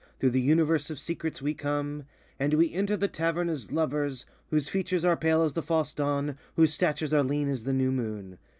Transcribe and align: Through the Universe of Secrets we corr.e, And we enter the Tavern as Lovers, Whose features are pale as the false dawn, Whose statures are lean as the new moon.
Through 0.19 0.31
the 0.31 0.41
Universe 0.41 0.89
of 0.89 0.97
Secrets 0.97 1.43
we 1.43 1.53
corr.e, 1.53 2.05
And 2.39 2.53
we 2.55 2.73
enter 2.73 2.97
the 2.97 3.07
Tavern 3.07 3.49
as 3.49 3.71
Lovers, 3.71 4.25
Whose 4.49 4.67
features 4.67 5.05
are 5.05 5.15
pale 5.15 5.43
as 5.43 5.53
the 5.53 5.61
false 5.61 5.93
dawn, 5.93 6.39
Whose 6.55 6.73
statures 6.73 7.13
are 7.13 7.21
lean 7.21 7.47
as 7.47 7.65
the 7.65 7.73
new 7.73 7.91
moon. 7.91 8.39